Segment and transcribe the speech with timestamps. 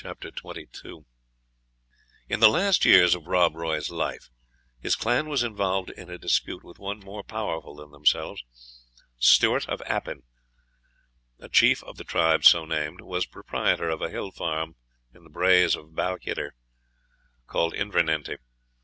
[0.03, 1.05] lxii,
[2.27, 4.31] In the last years of Rob Roy's life,
[4.79, 8.43] his clan was involved in a dispute with one more powerful than themselves.
[9.19, 10.23] Stewart of Appin,
[11.39, 14.75] a chief of the tribe so named, was proprietor of a hill farm
[15.13, 16.55] in the Braes of Balquhidder,
[17.45, 18.39] called Invernenty.